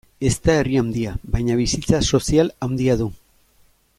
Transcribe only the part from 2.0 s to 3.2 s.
sozial handia du.